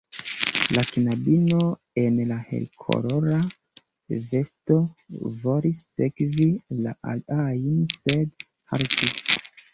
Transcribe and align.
La 0.75 0.83
knabino 0.91 1.59
en 2.03 2.17
la 2.31 2.37
helkolora 2.53 3.41
vesto 4.33 4.79
volis 5.45 5.83
sekvi 6.01 6.49
la 6.81 6.97
aliajn, 7.15 7.79
sed 8.01 8.45
haltis. 8.75 9.41